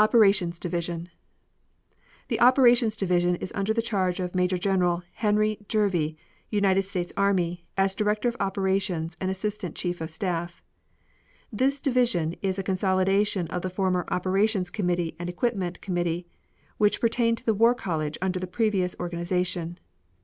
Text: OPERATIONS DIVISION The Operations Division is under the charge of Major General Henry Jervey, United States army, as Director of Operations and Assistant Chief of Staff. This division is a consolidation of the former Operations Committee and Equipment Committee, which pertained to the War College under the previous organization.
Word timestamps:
OPERATIONS 0.00 0.58
DIVISION 0.58 1.10
The 2.26 2.40
Operations 2.40 2.96
Division 2.96 3.36
is 3.36 3.52
under 3.54 3.72
the 3.72 3.82
charge 3.86 4.18
of 4.18 4.34
Major 4.34 4.58
General 4.58 5.04
Henry 5.12 5.64
Jervey, 5.68 6.16
United 6.50 6.82
States 6.82 7.12
army, 7.16 7.64
as 7.76 7.94
Director 7.94 8.28
of 8.28 8.36
Operations 8.40 9.16
and 9.20 9.30
Assistant 9.30 9.76
Chief 9.76 10.00
of 10.00 10.10
Staff. 10.10 10.60
This 11.52 11.80
division 11.80 12.34
is 12.42 12.58
a 12.58 12.64
consolidation 12.64 13.46
of 13.46 13.62
the 13.62 13.70
former 13.70 14.04
Operations 14.10 14.70
Committee 14.70 15.14
and 15.20 15.28
Equipment 15.30 15.80
Committee, 15.80 16.26
which 16.78 17.00
pertained 17.00 17.38
to 17.38 17.46
the 17.46 17.54
War 17.54 17.76
College 17.76 18.18
under 18.20 18.40
the 18.40 18.48
previous 18.48 18.96
organization. 18.98 19.78